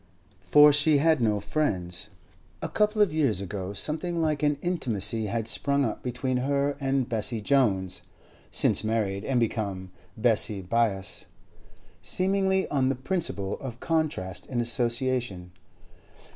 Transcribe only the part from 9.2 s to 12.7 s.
and become Bessie Byass), seemingly